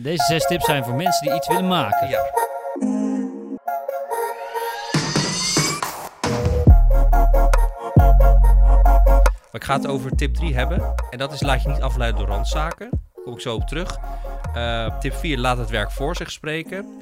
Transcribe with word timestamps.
Deze 0.00 0.24
zes 0.24 0.46
tips 0.46 0.64
zijn 0.64 0.84
voor 0.84 0.94
mensen 0.94 1.26
die 1.26 1.36
iets 1.36 1.48
willen 1.48 1.68
maken. 1.68 2.08
Ja. 2.08 2.30
Maar 9.44 9.60
ik 9.60 9.64
ga 9.64 9.76
het 9.76 9.86
over 9.86 10.16
tip 10.16 10.34
3 10.34 10.54
hebben. 10.54 10.94
En 11.10 11.18
dat 11.18 11.32
is 11.32 11.42
laat 11.42 11.62
je 11.62 11.68
niet 11.68 11.80
afleiden 11.80 12.18
door 12.20 12.28
randzaken. 12.28 12.88
Daar 12.90 13.24
kom 13.24 13.32
ik 13.32 13.40
zo 13.40 13.54
op 13.54 13.66
terug. 13.66 13.98
Eh, 14.54 14.98
tip 14.98 15.14
4, 15.14 15.38
laat 15.38 15.58
het 15.58 15.70
werk 15.70 15.90
voor 15.90 16.16
zich 16.16 16.30
spreken. 16.30 16.98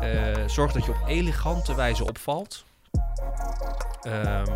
Eh, 0.00 0.10
zorg 0.46 0.72
dat 0.72 0.84
je 0.84 0.90
op 0.90 1.02
elegante 1.06 1.74
wijze 1.74 2.04
opvalt. 2.04 2.64
Ehm, 4.02 4.52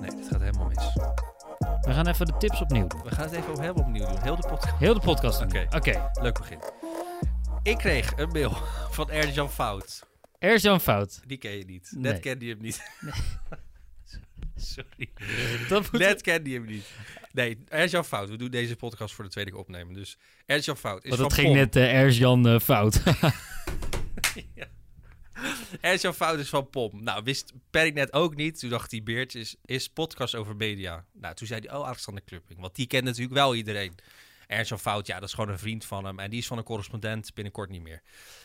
nee, 0.00 0.10
dit 0.10 0.28
gaat 0.30 0.40
helemaal 0.40 0.66
mis. 0.66 0.92
We 1.86 1.92
gaan 1.92 2.06
even 2.06 2.26
de 2.26 2.36
tips 2.38 2.60
opnieuw 2.60 2.86
doen. 2.86 3.02
We 3.02 3.10
gaan 3.10 3.24
het 3.24 3.32
even 3.34 3.60
helemaal 3.60 3.84
opnieuw 3.84 4.06
doen. 4.06 4.22
Heel 4.22 4.36
de 4.36 4.46
podcast. 4.48 4.78
Heel 4.78 4.94
de 4.94 5.00
podcast. 5.00 5.40
Oké. 5.40 5.66
Oké. 5.70 6.10
Leuk 6.20 6.38
begin. 6.38 6.58
Ik 7.62 7.78
kreeg 7.78 8.12
een 8.16 8.28
mail 8.28 8.50
van 8.90 9.10
Erjan 9.10 9.50
Fout. 9.50 10.06
Er 10.38 10.60
zo'n 10.60 10.80
fout. 10.80 11.20
Die 11.26 11.38
ken 11.38 11.50
je 11.58 11.64
niet. 11.64 11.88
Nee. 11.94 12.12
Net 12.12 12.20
kende 12.20 12.44
je 12.44 12.52
hem 12.52 12.62
niet. 12.62 12.82
Sorry. 14.56 15.10
Dat 15.68 15.92
moet... 15.92 16.00
Net 16.00 16.22
kende 16.22 16.50
je 16.50 16.56
hem 16.56 16.66
niet. 16.66 16.86
Nee, 17.32 17.58
Erjan 17.68 18.04
Fout. 18.04 18.28
We 18.28 18.36
doen 18.36 18.50
deze 18.50 18.76
podcast 18.76 19.14
voor 19.14 19.24
de 19.24 19.30
tweede 19.30 19.50
keer 19.50 19.60
opnemen. 19.60 19.94
Dus 19.94 20.18
Erjan 20.46 20.76
Fout 20.76 21.04
is 21.04 21.08
Want 21.08 21.20
van 21.20 21.28
dat 21.28 21.38
ging 21.38 21.46
Pom. 21.48 21.56
net 21.56 21.76
uh, 21.76 22.00
Ers-Jan 22.02 22.48
eh, 22.48 22.58
fout. 22.60 23.02
Erjan 25.80 26.14
Fout 26.14 26.38
is 26.38 26.48
van 26.48 26.70
POM. 26.70 27.02
Nou, 27.02 27.22
wist 27.24 27.52
Perry 27.70 27.90
net 27.90 28.12
ook 28.12 28.36
niet. 28.36 28.58
Toen 28.58 28.70
dacht 28.70 28.90
hij, 28.90 29.02
Beert 29.02 29.34
is, 29.64 29.88
podcast 29.88 30.34
over 30.34 30.56
media. 30.56 31.04
Nou, 31.12 31.34
toen 31.34 31.46
zei 31.46 31.60
hij, 31.60 31.76
oh, 31.76 31.86
Alexander 31.86 32.22
Klupping. 32.22 32.60
Want 32.60 32.74
die 32.74 32.86
kent 32.86 33.04
natuurlijk 33.04 33.34
wel 33.34 33.54
iedereen. 33.54 33.94
Ernst 34.46 34.74
Fout, 34.74 35.06
ja, 35.06 35.20
dat 35.20 35.28
is 35.28 35.34
gewoon 35.34 35.50
een 35.50 35.58
vriend 35.58 35.84
van 35.84 36.04
hem. 36.04 36.18
En 36.18 36.30
die 36.30 36.38
is 36.38 36.46
van 36.46 36.58
een 36.58 36.64
correspondent 36.64 37.34
binnenkort 37.34 37.70
niet 37.70 37.82
meer. 37.82 38.02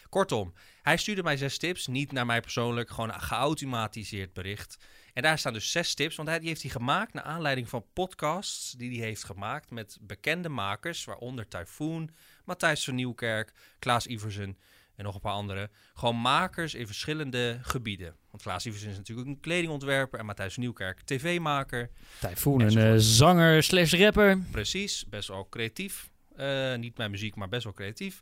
Kortom, 0.09 0.53
hij 0.81 0.97
stuurde 0.97 1.23
mij 1.23 1.37
zes 1.37 1.57
tips. 1.57 1.87
Niet 1.87 2.11
naar 2.11 2.25
mij 2.25 2.41
persoonlijk, 2.41 2.89
gewoon 2.89 3.13
een 3.13 3.21
geautomatiseerd 3.21 4.33
bericht. 4.33 4.77
En 5.13 5.21
daar 5.21 5.39
staan 5.39 5.53
dus 5.53 5.71
zes 5.71 5.93
tips. 5.93 6.15
Want 6.15 6.27
hij, 6.27 6.39
die 6.39 6.47
heeft 6.47 6.61
hij 6.61 6.71
gemaakt 6.71 7.13
naar 7.13 7.23
aanleiding 7.23 7.69
van 7.69 7.85
podcasts 7.93 8.71
die 8.71 8.97
hij 8.99 9.07
heeft 9.07 9.23
gemaakt 9.23 9.69
met 9.69 9.97
bekende 10.01 10.49
makers. 10.49 11.05
Waaronder 11.05 11.47
Typhoon, 11.47 12.09
Matthijs 12.45 12.83
van 12.83 12.95
Nieuwkerk, 12.95 13.53
Klaas 13.79 14.07
Iversen 14.07 14.57
en 15.01 15.07
nog 15.07 15.15
een 15.15 15.21
paar 15.21 15.33
andere. 15.33 15.69
Gewoon 15.93 16.15
makers 16.21 16.73
in 16.73 16.85
verschillende 16.85 17.59
gebieden. 17.61 18.15
Want 18.31 18.43
Klaas 18.43 18.65
Iversen 18.65 18.89
is 18.89 18.97
natuurlijk 18.97 19.27
een 19.27 19.39
kledingontwerper 19.39 20.19
en 20.19 20.25
Matthijs 20.25 20.57
Nieuwkerk 20.57 21.01
tv-maker. 21.01 21.89
Typhoon, 22.19 22.59
een 22.61 22.77
eh, 22.77 22.93
zanger 22.97 23.63
slash 23.63 23.93
rapper. 23.93 24.37
Precies, 24.51 25.05
best 25.09 25.27
wel 25.27 25.49
creatief. 25.49 26.09
Eh, 26.35 26.75
niet 26.75 26.97
mijn 26.97 27.11
muziek, 27.11 27.35
maar 27.35 27.49
best 27.49 27.63
wel 27.63 27.73
creatief. 27.73 28.21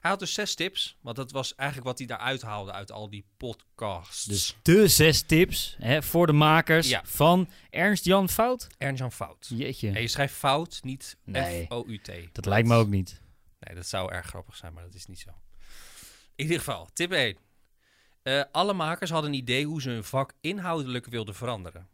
Hij 0.00 0.10
had 0.10 0.18
dus 0.20 0.32
zes 0.34 0.54
tips, 0.54 0.96
want 1.00 1.16
dat 1.16 1.30
was 1.30 1.54
eigenlijk 1.54 1.88
wat 1.88 1.98
hij 1.98 2.06
daaruit 2.06 2.42
haalde 2.42 2.72
uit 2.72 2.92
al 2.92 3.10
die 3.10 3.24
podcasts. 3.36 4.24
Dus 4.24 4.56
de 4.62 4.88
zes 4.88 5.22
tips 5.22 5.76
hè, 5.78 6.02
voor 6.02 6.26
de 6.26 6.32
makers 6.32 6.88
Ja. 6.88 7.00
van 7.04 7.48
Ernst-Jan 7.70 8.28
Fout. 8.28 8.66
Ernst-Jan 8.78 9.12
Fout. 9.12 9.46
Jeetje, 9.54 9.90
En 9.90 10.00
je 10.00 10.08
schrijft 10.08 10.34
fout, 10.34 10.80
niet 10.82 11.16
Nee. 11.24 11.64
F-O-U-T. 11.66 12.10
dat 12.32 12.46
lijkt 12.46 12.68
me 12.68 12.74
ook 12.74 12.88
niet. 12.88 13.20
Nee, 13.60 13.74
dat 13.74 13.86
zou 13.86 14.12
erg 14.12 14.26
grappig 14.26 14.56
zijn, 14.56 14.72
maar 14.72 14.82
dat 14.82 14.94
is 14.94 15.06
niet 15.06 15.18
zo. 15.18 15.30
In 16.40 16.46
ieder 16.46 16.58
geval, 16.58 16.88
tip 16.92 17.12
1. 17.12 17.36
Eh, 18.22 18.42
alle 18.52 18.72
makers 18.72 19.10
hadden 19.10 19.30
een 19.30 19.36
idee 19.36 19.66
hoe 19.66 19.80
ze 19.80 19.90
hun 19.90 20.04
vak 20.04 20.32
inhoudelijk 20.40 21.06
wilden 21.06 21.34
veranderen. 21.34 21.88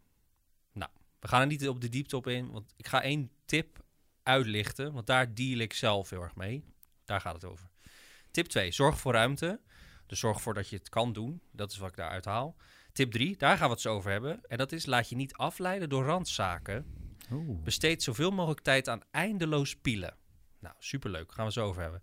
Nou, 0.72 0.90
we 1.20 1.28
gaan 1.28 1.40
er 1.40 1.46
niet 1.46 1.68
op 1.68 1.80
de 1.80 1.88
diepte 1.88 2.16
op 2.16 2.26
in, 2.26 2.50
want 2.50 2.74
ik 2.76 2.86
ga 2.86 3.02
één 3.02 3.30
tip 3.44 3.84
uitlichten, 4.22 4.92
want 4.92 5.06
daar 5.06 5.34
deal 5.34 5.58
ik 5.58 5.72
zelf 5.72 6.10
heel 6.10 6.22
erg 6.22 6.34
mee. 6.34 6.64
Daar 7.04 7.20
gaat 7.20 7.34
het 7.34 7.44
over. 7.44 7.70
Tip 8.30 8.46
2, 8.46 8.72
zorg 8.72 8.98
voor 8.98 9.12
ruimte. 9.12 9.60
Dus 10.06 10.18
zorg 10.18 10.36
ervoor 10.36 10.54
dat 10.54 10.68
je 10.68 10.76
het 10.76 10.88
kan 10.88 11.12
doen. 11.12 11.40
Dat 11.52 11.70
is 11.70 11.78
wat 11.78 11.88
ik 11.88 11.96
daaruit 11.96 12.24
haal. 12.24 12.56
Tip 12.92 13.12
3, 13.12 13.36
daar 13.36 13.56
gaan 13.56 13.66
we 13.66 13.72
het 13.72 13.82
zo 13.82 13.94
over 13.94 14.10
hebben. 14.10 14.40
En 14.48 14.58
dat 14.58 14.72
is, 14.72 14.86
laat 14.86 15.08
je 15.08 15.16
niet 15.16 15.34
afleiden 15.34 15.88
door 15.88 16.04
randzaken. 16.04 16.86
Oeh. 17.30 17.62
Besteed 17.62 18.02
zoveel 18.02 18.30
mogelijk 18.30 18.60
tijd 18.60 18.88
aan 18.88 19.02
eindeloos 19.10 19.76
pielen. 19.76 20.16
Nou, 20.58 20.74
superleuk. 20.78 21.32
Gaan 21.32 21.46
we 21.46 21.52
zo 21.52 21.66
over 21.66 21.82
hebben. 21.82 22.02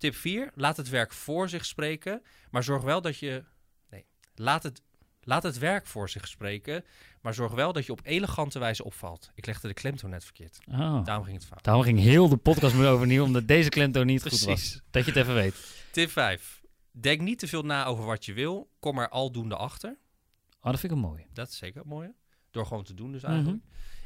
Tip 0.00 0.14
4. 0.14 0.50
Laat 0.54 0.76
het 0.76 0.88
werk 0.88 1.12
voor 1.12 1.48
zich 1.48 1.64
spreken. 1.64 2.22
Maar 2.50 2.64
zorg 2.64 2.82
wel 2.82 3.00
dat 3.00 3.18
je... 3.18 3.44
Nee. 3.90 4.04
Laat 4.34 4.62
het, 4.62 4.82
laat 5.20 5.42
het 5.42 5.58
werk 5.58 5.86
voor 5.86 6.08
zich 6.08 6.28
spreken. 6.28 6.84
Maar 7.20 7.34
zorg 7.34 7.52
wel 7.52 7.72
dat 7.72 7.86
je 7.86 7.92
op 7.92 8.00
elegante 8.02 8.58
wijze 8.58 8.84
opvalt. 8.84 9.30
Ik 9.34 9.46
legde 9.46 9.68
de 9.68 9.74
klemtoon 9.74 10.10
net 10.10 10.24
verkeerd. 10.24 10.58
Oh. 10.68 11.04
Daarom 11.04 11.24
ging 11.24 11.36
het 11.36 11.46
fout. 11.46 11.64
Daarom 11.64 11.82
ging 11.82 11.98
heel 11.98 12.28
de 12.28 12.36
podcast 12.36 12.74
maar 12.74 12.90
overnieuw, 12.92 13.24
omdat 13.24 13.48
deze 13.48 13.68
klemtoon 13.68 14.06
niet 14.06 14.22
goed 14.22 14.40
was. 14.40 14.80
Dat 14.90 15.04
je 15.04 15.10
het 15.10 15.20
even 15.20 15.34
weet. 15.34 15.84
Tip 15.92 16.10
5. 16.10 16.62
Denk 16.92 17.20
niet 17.20 17.38
te 17.38 17.48
veel 17.48 17.62
na 17.62 17.84
over 17.84 18.04
wat 18.04 18.24
je 18.24 18.32
wil. 18.32 18.70
Kom 18.78 18.98
er 18.98 19.08
aldoende 19.08 19.56
achter. 19.56 19.96
Oh, 20.60 20.70
dat 20.70 20.80
vind 20.80 20.92
ik 20.92 20.98
een 20.98 21.04
mooie. 21.04 21.26
Dat 21.32 21.48
is 21.48 21.56
zeker 21.56 21.86
mooi. 21.86 22.12
Door 22.50 22.66
gewoon 22.66 22.84
te 22.84 22.94
doen 22.94 23.12
dus 23.12 23.22
Mhm. 23.22 23.30
eigenlijk. 23.32 23.62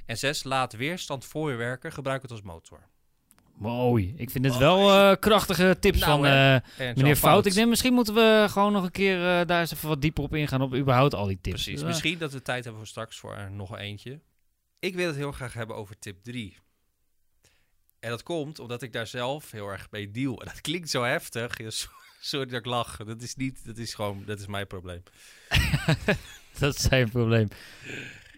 En 0.06 0.16
6. 0.19 0.43
Laat 0.44 0.72
weerstand 0.72 1.25
voor 1.25 1.50
je 1.50 1.56
werken. 1.56 1.93
Gebruik 1.93 2.22
het 2.22 2.31
als 2.31 2.43
motor. 2.43 2.88
Mooi. 3.54 4.15
Ik 4.16 4.31
vind 4.31 4.44
het 4.44 4.56
wel 4.56 4.91
eh, 4.91 5.16
krachtige 5.19 5.76
tips 5.81 5.98
Nou, 5.98 6.10
van 6.10 6.26
eh, 6.26 6.54
En 6.54 6.62
meneer 6.78 7.16
Fout. 7.16 7.47
Ik 7.47 7.54
denk, 7.54 7.69
misschien 7.69 7.92
moeten 7.92 8.15
we 8.15 8.47
gewoon 8.50 8.72
nog 8.72 8.84
een 8.84 8.91
keer 8.91 9.16
eh, 9.16 9.47
daar 9.47 9.60
eens 9.60 9.72
even 9.72 9.88
wat 9.88 10.00
dieper 10.00 10.25
op 10.25 10.34
ingaan. 10.34 10.62
Op 10.62 10.75
überhaupt 10.75 11.15
al 11.15 11.26
die 11.26 11.38
tips. 11.41 11.62
Precies. 11.62 11.81
Dus, 11.81 11.88
Misschien 11.88 12.19
dat 12.19 12.32
we 12.32 12.42
tijd 12.42 12.65
hebben 12.65 12.82
voor 12.82 12.91
straks 12.91 13.19
voor 13.19 13.34
er 13.34 13.50
nog 13.50 13.78
eentje. 13.78 14.20
Ik 14.78 14.94
wil 14.94 15.06
het 15.06 15.16
heel 15.16 15.32
graag 15.32 15.53
hebben 15.53 15.76
over 15.76 15.98
tip 15.98 16.22
3. 16.22 16.56
En 18.00 18.10
dat 18.10 18.22
komt 18.22 18.59
omdat 18.59 18.82
ik 18.82 18.92
daar 18.92 19.06
zelf 19.06 19.50
heel 19.50 19.69
erg 19.69 19.91
mee 19.91 20.10
deal. 20.10 20.41
En 20.41 20.47
dat 20.47 20.60
klinkt 20.60 20.91
zo 20.91 21.03
heftig. 21.03 21.56
Sorry 22.21 22.47
dat 22.47 22.59
ik 22.59 22.66
lach. 22.66 22.97
Dat 22.97 23.22
is 23.22 23.34
niet, 23.34 23.66
dat 23.66 23.78
is 23.78 23.94
gewoon, 23.94 24.22
dat 24.26 24.41
is 24.41 24.47
mijn 24.47 24.66
probleem. 24.66 25.03
dat 26.59 26.75
is 26.75 26.82
zijn 26.82 27.10
probleem. 27.10 27.48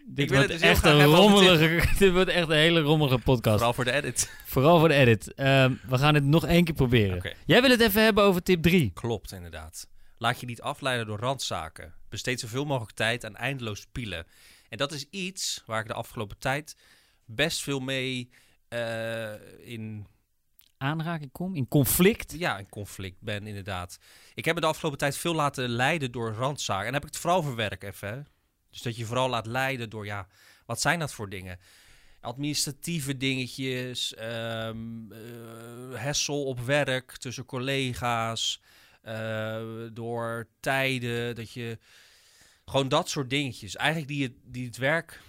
Dit 0.08 0.30
wordt 0.30 0.48
dus 0.48 0.60
echt 0.60 0.84
een 0.84 1.04
rommelige, 1.04 1.88
dit 1.98 2.12
wordt 2.12 2.30
echt 2.30 2.48
een 2.48 2.56
hele 2.56 2.80
rommelige 2.80 3.18
podcast. 3.18 3.56
Vooral 3.56 3.72
voor 3.72 3.84
de 3.84 3.92
edit. 3.92 4.30
Vooral 4.44 4.78
voor 4.78 4.88
de 4.88 4.94
edit. 4.94 5.34
Ehm, 5.34 5.74
we 5.88 5.98
gaan 5.98 6.14
het 6.14 6.24
nog 6.24 6.46
één 6.46 6.64
keer 6.64 6.74
proberen. 6.74 7.34
Jij 7.46 7.60
wil 7.60 7.70
het 7.70 7.80
even 7.80 8.02
hebben 8.02 8.24
over 8.24 8.42
tip 8.42 8.62
3. 8.62 8.90
Klopt, 8.94 9.32
inderdaad. 9.32 9.88
Laat 10.18 10.40
je 10.40 10.46
niet 10.46 10.60
afleiden 10.60 11.06
door 11.06 11.18
randzaken. 11.18 11.94
Besteed 12.08 12.40
zoveel 12.40 12.64
mogelijk 12.64 12.96
tijd 12.96 13.24
aan 13.24 13.36
eindeloos 13.36 13.86
pielen. 13.92 14.26
En 14.68 14.78
dat 14.78 14.92
is 14.92 15.06
iets 15.10 15.62
waar 15.66 15.80
ik 15.80 15.86
de 15.86 15.94
afgelopen 15.94 16.38
tijd 16.38 16.76
best 17.24 17.62
veel 17.62 17.80
mee 17.80 18.30
eh, 18.68 19.32
in 19.58 20.06
Aanraking 20.78 21.32
kom, 21.32 21.54
in 21.54 21.68
conflict. 21.68 22.34
ja, 22.38 22.58
in 22.58 22.68
conflict 22.68 23.20
ben, 23.20 23.46
inderdaad. 23.46 23.98
Ik 24.34 24.44
heb 24.44 24.54
me 24.54 24.60
de 24.60 24.66
afgelopen 24.66 24.98
tijd 24.98 25.16
veel 25.16 25.34
laten 25.34 25.68
leiden 25.68 26.12
door 26.12 26.32
randzaken. 26.32 26.86
En 26.86 26.92
dan 26.92 27.00
heb 27.00 27.08
ik 27.08 27.14
het 27.14 27.22
vooral 27.22 27.42
voor 27.42 27.56
werk 27.56 27.82
even. 27.82 28.26
Dus 28.76 28.84
dat 28.84 28.96
je 28.96 29.04
vooral 29.04 29.28
laat 29.28 29.46
leiden 29.46 29.90
door, 29.90 30.06
ja, 30.06 30.26
wat 30.66 30.80
zijn 30.80 30.98
dat 30.98 31.12
voor 31.12 31.28
dingen? 31.28 31.58
Administratieve 32.20 33.16
dingetjes, 33.16 34.14
ehm 34.14 35.12
eh, 35.12 35.18
hessel 36.00 36.44
op 36.44 36.60
werk 36.60 37.16
tussen 37.16 37.44
collega's, 37.44 38.60
eh, 39.02 39.62
door 39.92 40.48
tijden, 40.60 41.34
dat 41.34 41.52
je... 41.52 41.78
Gewoon 42.64 42.88
dat 42.88 43.08
soort 43.08 43.30
dingetjes. 43.30 43.76
Eigenlijk 43.76 44.08
die 44.08 44.22
het, 44.22 44.32
die 44.44 44.66
het 44.66 44.76
werk, 44.76 45.20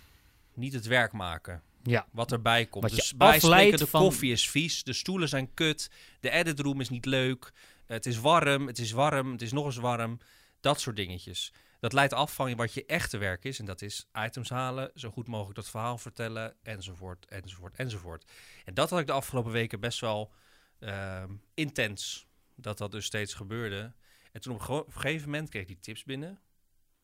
niet 0.54 0.74
het 0.74 0.86
werk 0.86 1.12
maken 1.12 1.62
Ja. 1.84 2.08
wat 2.12 2.32
erbij 2.32 2.66
komt. 2.66 2.84
Wat 2.84 2.96
dus 3.00 3.16
bij 3.16 3.40
spreken, 3.40 3.78
de 3.78 3.88
van- 3.88 4.02
koffie 4.02 4.32
is 4.32 4.50
vies, 4.50 4.84
de 4.84 4.94
stoelen 4.94 5.30
zijn 5.30 5.54
kut, 5.54 5.90
de 6.20 6.30
editroom 6.30 6.82
is 6.82 6.90
niet 6.90 7.06
leuk, 7.06 7.52
het 7.86 8.06
is 8.06 8.18
warm, 8.20 8.68
het 8.68 8.80
is 8.80 8.92
warm, 8.92 9.32
het 9.32 9.42
is 9.42 9.52
nog 9.52 9.66
eens 9.66 9.76
warm. 9.78 10.20
Dat 10.60 10.80
soort 10.80 10.96
dingetjes. 10.96 11.52
Dat 11.80 11.94
leidt 11.94 12.14
af 12.14 12.34
van 12.34 12.56
wat 12.56 12.74
je 12.74 12.86
echte 12.86 13.18
werk 13.18 13.44
is. 13.44 13.60
En 13.60 13.66
dat 13.66 13.82
is 13.82 14.08
items 14.14 14.50
halen, 14.50 14.92
zo 14.96 15.10
goed 15.10 15.28
mogelijk 15.28 15.56
dat 15.56 15.70
verhaal 15.70 15.98
vertellen, 15.98 16.56
enzovoort, 16.64 17.26
enzovoort, 17.26 17.76
enzovoort. 17.76 18.32
En 18.66 18.74
dat 18.74 18.90
had 18.90 19.00
ik 19.00 19.06
de 19.08 19.12
afgelopen 19.12 19.52
weken 19.52 19.80
best 19.80 20.00
wel 20.00 20.34
ehm, 20.80 21.32
intens. 21.54 22.28
Dat 22.56 22.78
dat 22.78 22.92
dus 22.92 23.06
steeds 23.06 23.34
gebeurde. 23.34 23.94
En 24.32 24.42
toen 24.42 24.54
op, 24.54 24.60
een 24.60 24.66
ge- 24.66 24.72
op 24.72 24.88
een 24.88 25.02
gegeven 25.02 25.30
moment 25.30 25.50
kreeg 25.50 25.62
ik 25.62 25.68
die 25.68 25.80
tips 25.80 26.04
binnen. 26.04 26.40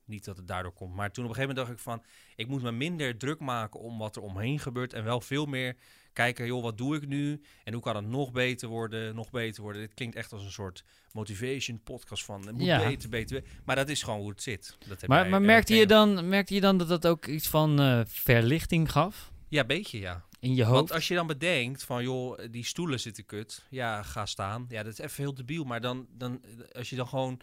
Niet 0.06 0.26
dat 0.26 0.38
het 0.38 0.48
daardoor 0.48 0.74
komt. 0.74 0.96
Maar 0.96 1.12
toen 1.12 1.24
op 1.24 1.30
een 1.30 1.36
gegeven 1.36 1.56
moment 1.56 1.76
dacht 1.76 1.80
ik 1.80 1.92
van... 1.92 2.04
ik 2.36 2.48
moet 2.48 2.62
me 2.62 2.72
minder 2.72 3.18
druk 3.18 3.40
maken 3.40 3.80
om 3.80 3.98
wat 3.98 4.16
er 4.16 4.22
omheen 4.22 4.60
gebeurt. 4.60 4.94
En 4.94 5.04
wel 5.04 5.22
veel 5.22 5.46
meer 5.46 5.76
kijken, 6.14 6.46
joh, 6.46 6.64
wat 6.64 6.78
doe 6.78 6.96
ik 6.96 7.08
nu? 7.08 7.42
En 7.64 7.74
hoe 7.74 7.82
kan 7.82 7.96
het 7.96 8.08
nog 8.08 8.32
beter 8.32 8.68
worden, 8.68 9.16
nog 9.16 9.32
beter 9.32 9.62
worden? 9.64 9.82
Dit 9.82 9.94
klinkt 9.94 10.16
echt 10.16 10.34
als 10.34 10.44
een 10.44 10.52
soort 10.52 10.84
motivation 11.12 11.82
podcast 11.84 12.26
van... 12.26 12.46
het 12.46 12.56
moet 12.56 12.66
Ja. 12.66 12.88
beter, 12.88 13.10
beter. 13.10 13.44
Maar 13.66 13.76
dat 13.76 13.90
is 13.90 14.04
gewoon 14.04 14.20
hoe 14.20 14.30
het 14.30 14.42
zit. 14.42 14.78
Dat 14.88 15.02
heb 15.02 15.10
Maar, 15.10 15.30
maar 15.30 15.40
erg 15.40 15.48
merkte, 15.48 15.76
je 15.76 15.88
dan, 15.88 16.28
merkte 16.30 16.54
je 16.54 16.62
dan 16.62 16.78
dat 16.78 16.88
dat 16.88 17.08
ook 17.08 17.26
iets 17.26 17.48
van 17.48 17.80
eh, 17.80 18.02
verlichting 18.06 18.92
gaf? 18.92 19.32
Ja, 19.48 19.62
een 19.62 19.68
beetje, 19.68 20.00
ja. 20.00 20.26
In 20.40 20.56
je 20.56 20.64
hoofd? 20.64 20.76
Want 20.76 20.92
als 20.92 21.08
je 21.08 21.16
dan 21.16 21.28
bedenkt 21.28 21.84
van, 21.84 22.04
joh, 22.04 22.40
die 22.52 22.66
stoelen 22.66 23.00
zitten 23.00 23.26
kut. 23.26 23.66
Ja, 23.70 24.04
ga 24.04 24.26
staan. 24.26 24.66
Ja, 24.70 24.84
dat 24.84 24.92
is 24.92 24.98
even 25.00 25.24
heel 25.24 25.34
debiel. 25.34 25.64
Maar 25.64 25.82
dan, 25.82 26.08
dan 26.10 26.42
als 26.72 26.90
je 26.90 26.96
dan 26.96 27.08
gewoon... 27.08 27.40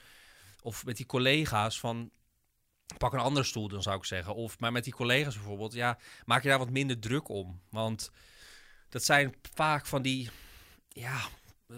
Of 0.62 0.84
met 0.84 0.96
die 0.96 1.06
collega's 1.06 1.80
van... 1.80 2.10
Pak 2.98 3.12
een 3.12 3.18
andere 3.18 3.44
stoel, 3.46 3.68
dan 3.68 3.82
zou 3.82 3.96
ik 3.96 4.04
zeggen. 4.04 4.34
Of, 4.34 4.58
maar 4.58 4.72
met 4.72 4.84
die 4.84 4.92
collega's 4.92 5.34
bijvoorbeeld, 5.34 5.72
ja, 5.72 5.98
maak 6.24 6.42
je 6.42 6.48
daar 6.48 6.58
wat 6.58 6.70
minder 6.70 6.98
druk 6.98 7.28
om. 7.28 7.60
Want 7.70 8.10
dat 8.88 9.04
zijn 9.04 9.34
vaak 9.54 9.86
van 9.86 10.02
die, 10.02 10.30
ja, 10.88 11.20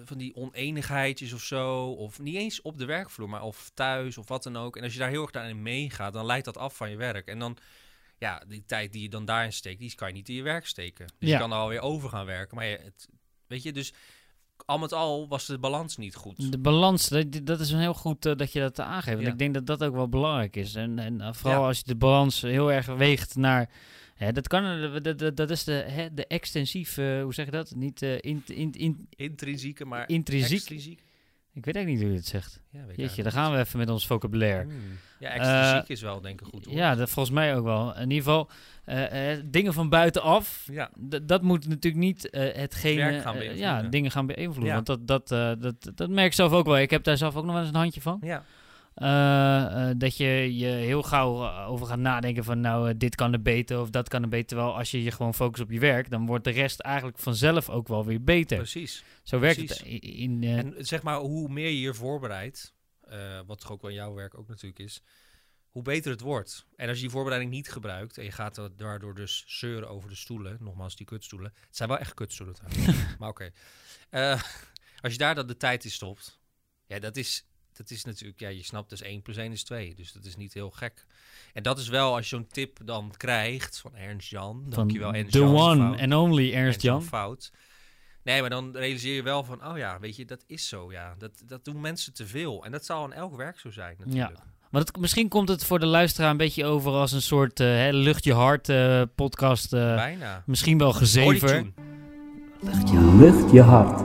van 0.05 0.19
die 0.19 0.35
oneenigheidjes 0.37 1.33
of 1.33 1.43
zo. 1.43 1.91
Of 1.91 2.19
niet 2.19 2.37
eens 2.37 2.61
op 2.63 2.79
de 2.79 2.85
werkvloer, 2.85 3.29
maar 3.29 3.43
of 3.43 3.71
thuis 3.75 4.19
of 4.19 4.29
wat 4.29 4.43
dan 4.43 4.57
ook. 4.57 4.77
En 4.77 4.83
als 4.83 4.93
je 4.93 4.99
daar 4.99 5.09
heel 5.11 5.23
erg 5.23 5.31
daarin 5.31 5.63
meegaat, 5.63 6.13
dan 6.13 6.27
leidt 6.27 6.45
dat 6.45 6.57
af 6.57 6.77
van 6.77 6.91
je 6.91 6.97
werk. 6.97 7.27
En 7.27 7.39
dan, 7.39 7.57
ja, 8.19 8.43
die 8.49 8.65
tijd 8.65 8.93
die 8.93 9.03
je 9.03 9.09
dan 9.09 9.25
daarin 9.25 9.53
steekt, 9.53 9.81
die 9.81 9.95
kan 9.95 10.09
je 10.09 10.15
niet 10.15 10.29
in 10.29 10.35
je 10.35 10.43
werk 10.43 10.67
steken. 10.67 11.07
Dus 11.07 11.29
Ja. 11.29 11.35
je 11.35 11.39
kan 11.41 11.53
er 11.53 11.59
alweer 11.59 11.81
over 11.81 12.09
gaan 12.09 12.27
werken. 12.27 12.57
Maar 12.57 12.67
je, 12.67 12.79
het, 12.83 13.09
weet 13.47 13.63
je, 13.63 13.73
dus 13.73 13.93
al 14.67 14.79
met 14.79 14.93
al 14.93 15.29
was 15.29 15.47
de 15.47 15.59
balans 15.59 15.97
niet 15.97 16.15
goed. 16.15 16.51
De 16.53 16.59
balans, 16.59 17.09
dat, 17.09 17.27
dat 17.45 17.61
is 17.61 17.71
een 17.71 17.79
heel 17.81 17.95
goed 17.95 18.27
eh, 18.27 18.35
dat 18.37 18.53
je 18.53 18.61
dat 18.61 18.81
aangeeft. 18.81 19.15
Want 19.15 19.27
Ja. 19.27 19.33
ik 19.33 19.39
denk 19.39 19.55
dat 19.55 19.67
dat 19.67 19.83
ook 19.85 19.95
wel 19.95 20.09
belangrijk 20.09 20.57
is. 20.57 20.75
En, 20.75 20.99
en 20.99 21.21
eh, 21.21 21.33
vooral 21.33 21.61
Ja. 21.61 21.67
als 21.67 21.79
je 21.79 21.85
de 21.87 21.97
balans 21.97 22.41
heel 22.41 22.73
erg 22.73 22.87
weegt 22.87 23.37
naar... 23.37 23.71
Hè, 24.15 24.33
dat, 24.33 24.49
kan, 24.49 24.65
eh, 24.65 25.03
dat, 25.03 25.19
dat, 25.19 25.37
dat 25.37 25.51
is 25.51 25.65
de, 25.65 25.73
hè, 25.73 26.15
de 26.15 26.27
extensief, 26.27 26.99
eh, 26.99 27.23
hoe 27.23 27.35
zeg 27.35 27.45
je 27.45 27.51
dat? 27.51 27.75
Niet 27.75 28.03
in, 28.03 28.43
in, 28.47 28.73
in, 28.73 29.09
Intrinsieke, 29.17 29.85
maar 29.85 30.09
intrinsiek. 30.09 30.53
extrinsiek. 30.57 31.03
Ik 31.55 31.65
weet 31.65 31.75
eigenlijk 31.77 31.89
niet 31.89 32.01
hoe 32.01 32.11
je 32.11 32.17
het 32.17 32.27
zegt. 32.43 32.61
Ja, 32.71 32.87
weet 32.87 32.97
Jeetje, 32.97 33.23
daar 33.23 33.33
gaan 33.33 33.53
we 33.53 33.59
even 33.59 33.79
met 33.79 33.91
ons 33.91 34.07
vocabulaire. 34.07 34.63
Hmm. 34.63 34.81
Ja, 35.19 35.29
extrinsiek 35.31 35.83
Eh, 35.89 35.97
is 35.97 36.03
wel 36.03 36.21
denk 36.21 36.41
ik 36.41 36.47
goed. 36.47 36.65
hoor. 36.65 36.75
Ja, 36.75 36.95
dat 36.95 37.11
volgens 37.11 37.35
mij 37.35 37.57
ook 37.57 37.65
wel. 37.65 37.95
In 37.97 38.11
ieder 38.11 38.25
geval, 38.25 38.51
eh, 38.85 39.33
eh, 39.33 39.41
dingen 39.45 39.73
van 39.73 39.89
buitenaf, 39.89 40.69
ja. 40.73 40.91
dat 41.23 41.43
moet 41.43 41.69
natuurlijk 41.69 42.03
niet 42.03 42.31
eh 42.31 42.55
hetgene... 42.57 43.01
eh, 43.03 43.09
beïnvloeden. 43.11 43.57
ja, 43.57 43.83
dingen 43.83 44.11
gaan 44.11 44.27
beïnvloeden. 44.27 44.75
Ja. 44.77 44.83
Want 44.83 44.87
dat, 44.87 45.07
dat, 45.29 45.29
dat, 45.63 45.91
dat 45.95 46.09
merk 46.11 46.27
ik 46.27 46.33
zelf 46.33 46.53
ook 46.53 46.67
wel. 46.67 46.79
Ik 46.79 46.91
heb 46.91 47.05
daar 47.05 47.17
zelf 47.17 47.37
ook 47.37 47.45
nog 47.45 47.53
wel 47.53 47.61
eens 47.63 47.71
een 47.73 47.77
handje 47.81 48.01
van. 48.01 48.19
ja. 48.23 48.45
Eh, 48.95 49.89
eh, 49.89 49.95
dat 49.99 50.17
je 50.17 50.57
je 50.57 50.67
heel 50.67 51.03
gauw 51.03 51.43
eh, 51.43 51.71
over 51.71 51.87
gaat 51.87 51.99
nadenken 51.99 52.45
van 52.45 52.61
nou, 52.61 52.97
dit 52.97 53.15
kan 53.15 53.33
er 53.33 53.43
beter 53.43 53.81
of 53.81 53.91
dat 53.91 54.09
kan 54.09 54.23
er 54.23 54.29
beter. 54.29 54.47
Terwijl 54.47 54.77
als 54.77 54.91
je 54.91 55.03
je 55.03 55.11
gewoon 55.11 55.35
focust 55.35 55.63
op 55.63 55.71
je 55.71 55.79
werk, 55.79 56.11
dan 56.11 56.27
wordt 56.27 56.45
de 56.45 56.51
rest 56.51 56.81
eigenlijk 56.81 57.19
vanzelf 57.19 57.71
ook 57.71 57.89
wel 57.89 58.05
weer 58.05 58.23
beter. 58.23 58.57
precies. 58.57 59.05
Zo 59.23 59.39
werkt 59.39 59.61
het 59.61 59.81
in... 60.01 60.45
En 60.45 60.75
zeg 60.79 61.03
maar, 61.03 61.19
hoe 61.19 61.49
meer 61.49 61.69
je 61.69 61.81
je 61.81 61.95
voorbereidt, 61.95 62.75
wat 63.47 63.61
toch 63.61 63.73
ook 63.73 63.83
wel 63.83 63.91
jouw 63.91 64.15
werk 64.15 64.39
ook 64.39 64.49
natuurlijk 64.49 64.79
is, 64.79 65.03
hoe 65.69 65.83
beter 65.83 66.11
het 66.11 66.21
wordt. 66.21 66.67
En 66.77 66.89
als 66.89 66.97
je 66.97 67.03
die 67.03 67.13
voorbereiding 67.13 67.53
niet 67.53 67.71
gebruikt 67.71 68.19
en 68.19 68.25
je 68.25 68.33
gaat 68.33 68.71
daardoor 68.77 69.15
dus 69.15 69.45
zeuren 69.47 69.89
over 69.89 70.09
de 70.09 70.15
stoelen, 70.15 70.57
nogmaals 70.61 70.97
die 70.97 71.07
kutstoelen. 71.07 71.53
Het 71.67 71.77
zijn 71.77 71.89
wel 71.89 71.99
echt 71.99 72.15
kutstoelen 72.15 72.55
trouwens, 72.55 72.99
maar 73.19 73.29
oké. 73.29 73.51
Als 75.03 75.13
je 75.13 75.19
daar 75.19 75.35
dan 75.35 75.47
de 75.47 75.57
tijd 75.57 75.85
in 75.85 75.91
stopt, 75.91 76.41
ja, 76.87 76.99
dat 76.99 77.17
is, 77.17 77.47
dat 77.77 77.91
is 77.91 78.05
natuurlijk, 78.05 78.41
ja, 78.41 78.49
je 78.49 78.65
snapt 78.65 78.91
dus 78.91 79.03
1 79.03 79.23
plus 79.23 79.37
1 79.37 79.53
is 79.53 79.65
2, 79.65 79.95
dus 79.95 80.13
dat 80.13 80.25
is 80.25 80.37
niet 80.37 80.55
heel 80.55 80.71
gek. 80.71 81.07
En 81.53 81.63
dat 81.63 81.79
is 81.79 81.89
wel, 81.89 82.15
als 82.15 82.29
je 82.31 82.37
zo'n 82.37 82.47
tip 82.47 82.79
dan 82.85 83.13
krijgt 83.17 83.79
van 83.79 83.97
Ernst 83.97 84.29
Jan, 84.31 84.65
dankjewel 84.69 85.15
Ernst 85.15 85.33
the 85.33 85.39
Jan. 85.39 85.55
one 85.55 85.87
fout. 85.89 86.01
and 86.01 86.15
only 86.15 86.53
Ernst 86.55 86.83
Jan 86.83 87.03
fout. 87.03 87.53
Nee, 88.23 88.41
maar 88.41 88.51
dan 88.51 88.77
realiseer 88.77 89.15
je 89.15 89.23
wel 89.23 89.45
van, 89.45 89.67
oh 89.67 89.77
ja, 89.79 89.99
weet 90.01 90.17
je, 90.17 90.25
dat 90.25 90.45
is 90.47 90.69
zo, 90.69 90.93
ja. 90.93 91.15
Dat, 91.19 91.31
dat 91.47 91.65
doen 91.65 91.81
mensen 91.81 92.13
te 92.15 92.27
veel. 92.27 92.65
En 92.65 92.73
dat 92.73 92.85
zal 92.85 93.05
in 93.05 93.13
elk 93.13 93.37
werk 93.37 93.59
zo 93.61 93.71
zijn, 93.71 93.97
natuurlijk. 93.99 94.39
Maar 94.71 94.81
het, 94.81 94.97
misschien 94.97 95.29
komt 95.29 95.49
het 95.49 95.65
voor 95.65 95.79
de 95.79 95.87
luisteraar 95.87 96.31
een 96.31 96.37
beetje 96.37 96.65
over 96.65 96.93
als 96.93 97.13
een 97.13 97.23
soort 97.23 97.61
eh, 97.61 97.67
hè, 97.67 97.91
lucht 97.91 98.25
je 98.25 98.33
hart 98.33 98.69
eh, 98.69 99.03
podcast. 99.15 99.73
eh, 99.73 99.95
Bijna. 99.95 100.43
misschien 100.47 100.79
wel 100.79 100.93
gezever. 100.93 101.73
Lucht 103.19 103.51
je 103.53 103.61
hart. 103.63 104.02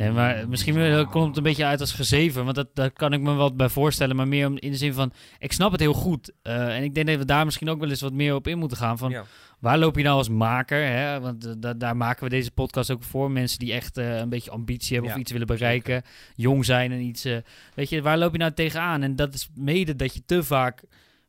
Nee, 0.00 0.10
maar 0.10 0.48
misschien 0.48 1.06
komt 1.10 1.26
het 1.26 1.36
een 1.36 1.42
beetje 1.42 1.64
uit 1.64 1.80
als 1.80 1.92
gezeven, 1.92 2.44
want 2.44 2.56
dat, 2.56 2.68
daar 2.74 2.90
kan 2.90 3.12
ik 3.12 3.20
me 3.20 3.32
wat 3.34 3.56
bij 3.56 3.68
voorstellen. 3.68 4.16
Maar 4.16 4.28
meer 4.28 4.46
om, 4.46 4.58
in 4.58 4.70
de 4.70 4.76
zin 4.76 4.92
van, 4.92 5.12
ik 5.38 5.52
snap 5.52 5.72
het 5.72 5.80
heel 5.80 5.92
goed. 5.92 6.32
eh, 6.42 6.76
en 6.76 6.82
ik 6.82 6.94
denk 6.94 7.06
dat 7.06 7.16
we 7.16 7.24
daar 7.24 7.44
misschien 7.44 7.68
ook 7.68 7.80
wel 7.80 7.88
eens 7.88 8.00
wat 8.00 8.12
meer 8.12 8.34
op 8.34 8.46
in 8.46 8.58
moeten 8.58 8.76
gaan. 8.76 8.98
Van, 8.98 9.10
Ja. 9.10 9.24
Waar 9.58 9.78
loop 9.78 9.96
je 9.96 10.02
nou 10.02 10.16
als 10.16 10.28
maker? 10.28 10.86
Hè? 10.86 11.20
Want 11.20 11.46
eh, 11.46 11.52
da- 11.58 11.74
daar 11.74 11.96
maken 11.96 12.24
we 12.24 12.30
deze 12.30 12.50
podcast 12.50 12.90
ook 12.90 13.02
voor. 13.02 13.30
Mensen 13.30 13.58
die 13.58 13.72
echt 13.72 13.96
eh, 13.96 14.16
een 14.18 14.28
beetje 14.28 14.50
ambitie 14.50 14.92
hebben 14.92 15.08
Ja, 15.10 15.14
of 15.16 15.20
iets 15.22 15.32
willen 15.32 15.46
bereiken. 15.46 16.02
Jong 16.34 16.64
zijn 16.64 16.92
en 16.92 17.00
iets. 17.00 17.26
weet 17.74 17.88
je, 17.88 18.02
waar 18.02 18.18
loop 18.18 18.32
je 18.32 18.38
nou 18.38 18.52
tegenaan? 18.52 19.02
En 19.02 19.16
dat 19.16 19.34
is 19.34 19.48
mede 19.54 19.96
dat 19.96 20.14
je 20.14 20.22
te 20.26 20.42
vaak 20.42 20.82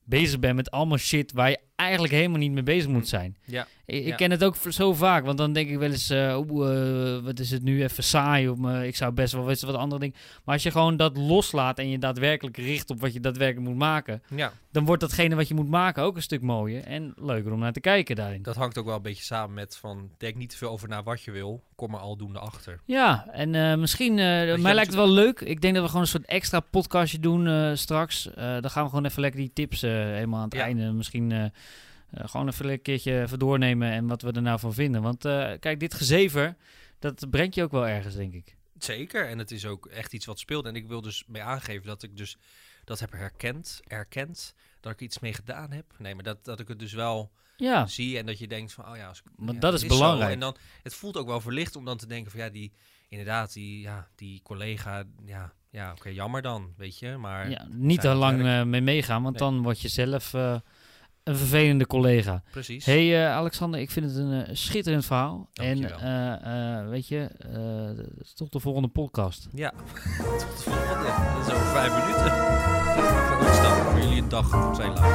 bezig 0.04 0.40
bent 0.40 0.56
met 0.56 0.72
allemaal 0.72 0.98
shit 0.98 1.32
waar 1.32 1.50
je 1.50 1.60
eigenlijk 1.82 2.14
helemaal 2.14 2.38
niet 2.40 2.52
mee 2.52 2.64
bezig 2.64 2.90
moet 2.90 3.08
zijn. 3.08 3.38
Ja. 3.46 3.68
Ik, 3.92 4.16
ken 4.16 4.32
het 4.32 4.44
ook 4.44 4.56
zo 4.70 4.94
vaak, 4.94 5.26
want 5.26 5.38
dan 5.38 5.54
denk 5.54 5.70
ik 5.70 5.78
wel 5.78 5.92
eens, 5.92 6.10
eh, 6.10 6.32
eh, 6.32 7.24
wat 7.24 7.40
is 7.40 7.52
het 7.52 7.64
nu 7.64 7.84
even 7.84 8.04
saai? 8.04 8.50
Of, 8.50 8.60
ik 8.84 8.96
zou 8.96 9.12
best 9.12 9.34
wel 9.34 9.44
wat 9.46 9.76
andere 9.76 10.02
dingen. 10.02 10.16
Maar 10.44 10.54
als 10.54 10.64
je 10.64 10.72
gewoon 10.72 10.98
dat 10.98 11.18
loslaat 11.18 11.80
en 11.80 11.90
je 11.90 11.98
daadwerkelijk 12.00 12.58
richt 12.58 12.90
op 12.90 13.00
wat 13.02 13.14
je 13.14 13.20
daadwerkelijk 13.20 13.68
moet 13.68 13.78
maken, 13.78 14.24
ja, 14.36 14.54
dan 14.72 14.86
wordt 14.86 15.02
datgene 15.02 15.36
wat 15.36 15.48
je 15.48 15.54
moet 15.54 15.70
maken 15.70 16.04
ook 16.04 16.16
een 16.16 16.22
stuk 16.22 16.42
mooier 16.42 16.84
en 16.84 17.14
leuker 17.16 17.52
om 17.52 17.60
naar 17.60 17.74
te 17.74 17.80
kijken 17.80 18.16
daarin. 18.16 18.42
dat 18.42 18.56
hangt 18.56 18.78
ook 18.78 18.86
wel 18.86 18.96
een 18.96 19.02
beetje 19.02 19.24
samen 19.24 19.54
met 19.56 19.78
van, 19.78 20.10
denk 20.18 20.36
niet 20.36 20.50
te 20.50 20.58
veel 20.58 20.70
over 20.70 20.88
naar 20.88 21.04
wat 21.04 21.22
je 21.22 21.32
wil, 21.32 21.64
kom 21.76 21.94
er 21.94 22.00
aldoende 22.00 22.40
achter. 22.40 22.80
Ja, 22.86 23.28
en 23.32 23.56
eh, 23.56 23.76
misschien, 23.78 24.14
mij 24.14 24.74
lijkt 24.74 24.86
het 24.86 24.96
wel 24.96 25.10
leuk. 25.10 25.40
Ik 25.40 25.62
denk 25.62 25.74
dat 25.74 25.84
we 25.84 25.90
gewoon 25.90 26.04
een 26.06 26.12
soort 26.12 26.26
extra 26.26 26.60
podcastje 26.60 27.20
doen 27.20 27.78
straks. 27.78 28.30
Dan 28.36 28.70
gaan 28.70 28.84
we 28.84 28.90
gewoon 28.90 29.06
even 29.06 29.22
lekker 29.22 29.40
die 29.40 29.52
tips 29.54 29.82
helemaal 29.82 30.40
aan 30.40 30.46
het 30.46 30.54
Ja. 30.54 30.64
einde. 30.64 30.92
Misschien 30.92 31.52
gewoon 32.14 32.48
even 32.48 32.70
een 32.70 32.82
keertje 32.82 33.22
even 33.22 33.40
doornemen 33.40 33.92
en 33.92 34.08
wat 34.08 34.22
we 34.22 34.32
er 34.32 34.42
nou 34.42 34.60
van 34.60 34.74
vinden. 34.74 35.02
Want 35.02 35.26
eh, 35.26 35.52
kijk, 35.60 35.80
dit 35.80 35.94
gezever, 35.94 36.56
dat 37.00 37.30
brengt 37.30 37.56
je 37.56 37.64
ook 37.64 37.72
wel 37.72 37.88
ergens, 37.88 38.16
denk 38.16 38.34
ik. 38.34 38.56
Zeker, 38.78 39.28
en 39.28 39.38
het 39.38 39.52
is 39.52 39.66
ook 39.66 39.86
echt 39.86 40.14
iets 40.14 40.26
wat 40.26 40.40
speelt. 40.40 40.66
En 40.66 40.76
ik 40.76 40.88
wil 40.88 41.02
dus 41.02 41.24
mee 41.28 41.42
aangeven 41.44 41.88
dat 41.88 42.04
ik 42.04 42.18
dus 42.18 42.38
dat 42.84 43.00
heb 43.00 43.12
herkend, 43.12 43.80
erkend, 43.88 44.54
dat 44.80 44.92
ik 44.92 45.00
iets 45.00 45.20
mee 45.20 45.34
gedaan 45.34 45.72
heb. 45.72 45.86
Nee, 45.98 46.16
maar 46.16 46.24
dat, 46.24 46.46
dat 46.46 46.60
ik 46.60 46.68
het 46.68 46.80
dus 46.80 46.94
wel 46.94 47.32
Ja, 47.58 47.88
zie 47.88 48.18
en 48.18 48.26
dat 48.26 48.40
je 48.40 48.48
denkt 48.48 48.74
van, 48.74 48.88
oh 48.90 48.96
ja, 48.96 49.08
als 49.08 49.20
ik, 49.20 49.26
ja, 49.46 49.54
dat 49.60 49.74
is 49.74 49.82
zo. 49.82 49.88
belangrijk. 49.88 50.32
En 50.34 50.40
dan, 50.40 50.56
het 50.84 50.94
voelt 50.94 51.18
ook 51.18 51.28
wel 51.28 51.42
verlicht 51.42 51.76
om 51.76 51.86
dan 51.86 51.98
te 51.98 52.08
denken 52.08 52.32
van, 52.32 52.40
ja, 52.40 52.50
die, 52.50 52.72
inderdaad, 53.10 53.54
die, 53.54 53.82
ja, 53.82 54.08
die 54.16 54.42
collega, 54.44 55.04
ja, 55.26 55.54
ja 55.70 55.92
oké, 55.92 56.10
jammer 56.10 56.42
dan, 56.42 56.74
weet 56.78 57.00
je. 57.00 57.18
Maar 57.18 57.50
ja 57.50 57.68
niet 57.70 58.02
te 58.02 58.14
lang 58.14 58.46
eh, 58.46 58.64
mee 58.64 58.82
meegaan, 58.82 59.24
want 59.24 59.40
Nee. 59.40 59.50
dan 59.50 59.62
word 59.62 59.82
je 59.82 59.88
zelf 59.88 60.34
eh, 60.34 60.60
een 61.24 61.36
vervelende 61.36 61.88
collega. 61.88 62.44
precies. 62.52 62.86
hey, 62.86 63.26
eh, 63.26 63.36
Alexander, 63.36 63.80
ik 63.80 63.92
vind 63.92 64.06
het 64.06 64.16
een 64.16 64.32
eh, 64.46 64.50
schitterend 64.56 65.06
verhaal. 65.06 65.50
Dankjewel. 65.54 65.98
En 65.98 66.42
eh, 66.44 66.80
eh, 66.80 66.90
weet 66.90 67.08
je, 67.08 67.30
eh, 67.54 68.06
tot 68.36 68.52
de 68.52 68.60
volgende 68.60 68.88
podcast. 68.88 69.48
Ja, 69.54 69.70
tot 70.40 70.58
de 70.58 70.64
volgende. 70.72 71.08
Dat 71.38 71.48
is 71.48 71.54
over 71.54 71.68
vijf 71.68 71.92
minuten. 72.00 72.32
Voor 73.28 73.48
ons 73.48 73.62
dan, 73.62 73.78
voor 73.78 74.00
jullie 74.00 74.22
een 74.22 74.30
dag, 74.30 74.76
zijn 74.76 74.94
lang. 74.94 75.10